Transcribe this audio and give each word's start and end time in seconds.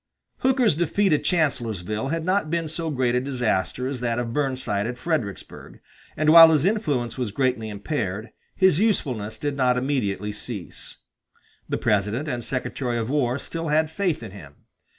Hooker's 0.39 0.73
defeat 0.73 1.13
at 1.13 1.23
Chancellorsville 1.23 2.07
had 2.07 2.25
not 2.25 2.49
been 2.49 2.67
so 2.67 2.89
great 2.89 3.13
a 3.13 3.19
disaster 3.21 3.87
as 3.87 3.99
that 3.99 4.17
of 4.17 4.33
Burnside 4.33 4.87
at 4.87 4.97
Fredericksburg; 4.97 5.79
and 6.17 6.31
while 6.31 6.49
his 6.49 6.65
influence 6.65 7.19
was 7.19 7.29
greatly 7.29 7.69
impaired, 7.69 8.31
his 8.55 8.79
usefulness 8.79 9.37
did 9.37 9.55
not 9.55 9.77
immediately 9.77 10.31
cease. 10.31 10.97
The 11.69 11.77
President 11.77 12.27
and 12.27 12.41
the 12.41 12.47
Secretary 12.47 12.97
of 12.97 13.11
War 13.11 13.37
still 13.37 13.67
had 13.67 13.91
faith 13.91 14.23
in 14.23 14.31
him. 14.31 14.55